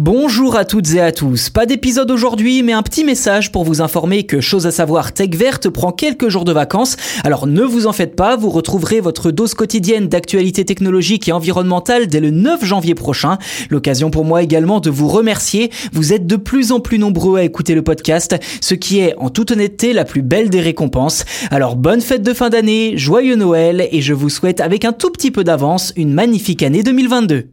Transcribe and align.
Bonjour 0.00 0.54
à 0.54 0.64
toutes 0.64 0.94
et 0.94 1.00
à 1.00 1.10
tous. 1.10 1.50
Pas 1.50 1.66
d'épisode 1.66 2.08
aujourd'hui, 2.12 2.62
mais 2.62 2.72
un 2.72 2.84
petit 2.84 3.02
message 3.02 3.50
pour 3.50 3.64
vous 3.64 3.80
informer 3.80 4.22
que 4.26 4.40
chose 4.40 4.64
à 4.64 4.70
savoir 4.70 5.12
Tech 5.12 5.30
Verte 5.30 5.68
prend 5.70 5.90
quelques 5.90 6.28
jours 6.28 6.44
de 6.44 6.52
vacances. 6.52 6.96
Alors 7.24 7.48
ne 7.48 7.62
vous 7.62 7.88
en 7.88 7.92
faites 7.92 8.14
pas, 8.14 8.36
vous 8.36 8.48
retrouverez 8.48 9.00
votre 9.00 9.32
dose 9.32 9.54
quotidienne 9.54 10.06
d'actualité 10.06 10.64
technologique 10.64 11.26
et 11.26 11.32
environnementale 11.32 12.06
dès 12.06 12.20
le 12.20 12.30
9 12.30 12.64
janvier 12.64 12.94
prochain. 12.94 13.38
L'occasion 13.70 14.12
pour 14.12 14.24
moi 14.24 14.40
également 14.40 14.78
de 14.78 14.88
vous 14.88 15.08
remercier. 15.08 15.72
Vous 15.92 16.12
êtes 16.12 16.28
de 16.28 16.36
plus 16.36 16.70
en 16.70 16.78
plus 16.78 17.00
nombreux 17.00 17.40
à 17.40 17.42
écouter 17.42 17.74
le 17.74 17.82
podcast, 17.82 18.36
ce 18.60 18.74
qui 18.74 19.00
est 19.00 19.16
en 19.18 19.30
toute 19.30 19.50
honnêteté 19.50 19.92
la 19.92 20.04
plus 20.04 20.22
belle 20.22 20.48
des 20.48 20.60
récompenses. 20.60 21.24
Alors 21.50 21.74
bonne 21.74 22.02
fête 22.02 22.22
de 22.22 22.34
fin 22.34 22.50
d'année, 22.50 22.96
joyeux 22.96 23.34
Noël 23.34 23.88
et 23.90 24.00
je 24.00 24.14
vous 24.14 24.28
souhaite 24.28 24.60
avec 24.60 24.84
un 24.84 24.92
tout 24.92 25.10
petit 25.10 25.32
peu 25.32 25.42
d'avance 25.42 25.92
une 25.96 26.14
magnifique 26.14 26.62
année 26.62 26.84
2022. 26.84 27.48